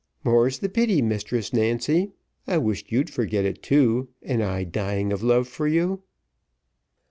"More's 0.23 0.57
the 0.57 0.67
pity, 0.67 0.99
Mrs 1.03 1.53
Nancy, 1.53 2.09
I 2.47 2.57
wish 2.57 2.83
you'd 2.87 3.11
forget 3.11 3.45
it 3.45 3.61
too, 3.61 4.09
and 4.23 4.41
I 4.43 4.63
dying 4.63 5.13
of 5.13 5.21
love 5.21 5.47
for 5.47 5.67
you." 5.67 6.01